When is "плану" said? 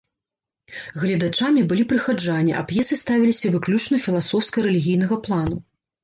5.29-5.57